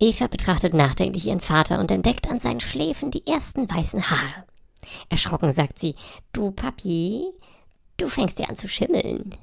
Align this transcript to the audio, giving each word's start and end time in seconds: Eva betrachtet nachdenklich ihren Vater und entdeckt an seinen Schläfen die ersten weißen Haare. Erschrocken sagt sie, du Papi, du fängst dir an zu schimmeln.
Eva 0.00 0.28
betrachtet 0.28 0.74
nachdenklich 0.74 1.26
ihren 1.26 1.40
Vater 1.40 1.80
und 1.80 1.90
entdeckt 1.90 2.30
an 2.30 2.38
seinen 2.38 2.60
Schläfen 2.60 3.10
die 3.10 3.26
ersten 3.26 3.68
weißen 3.68 4.10
Haare. 4.10 4.44
Erschrocken 5.08 5.52
sagt 5.52 5.78
sie, 5.78 5.96
du 6.32 6.52
Papi, 6.52 7.26
du 7.96 8.08
fängst 8.08 8.38
dir 8.38 8.48
an 8.48 8.56
zu 8.56 8.68
schimmeln. 8.68 9.34